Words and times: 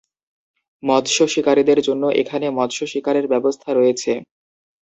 মৎস্য 0.83 1.19
শিকারীদের 1.33 1.79
জন্য 1.87 2.03
এখানে 2.21 2.45
মৎস্য 2.57 2.81
শিকারের 2.87 3.25
ব্যবস্থা 3.33 3.69
রয়েছে। 3.73 4.11